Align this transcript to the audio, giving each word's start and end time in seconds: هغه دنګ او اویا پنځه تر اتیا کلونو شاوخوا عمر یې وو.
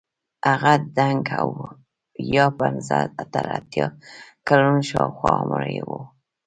هغه 0.49 0.73
دنګ 0.97 1.23
او 1.41 1.49
اویا 2.19 2.45
پنځه 2.59 2.97
تر 3.33 3.45
اتیا 3.57 3.87
کلونو 4.47 4.81
شاوخوا 4.89 5.31
عمر 5.41 5.61
یې 5.75 5.83
وو. 5.89 6.01